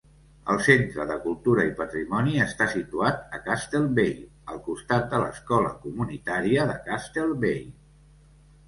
El 0.51 0.61
Centre 0.67 1.03
de 1.09 1.17
Cultura 1.25 1.65
i 1.71 1.73
Patrimoni 1.81 2.33
està 2.45 2.67
situat 2.73 3.37
a 3.39 3.43
Castlebay, 3.51 4.11
al 4.55 4.65
costat 4.71 5.07
de 5.13 5.21
l'escola 5.27 5.71
comunitària 5.87 6.69
de 6.73 6.81
Castlebay. 6.91 7.63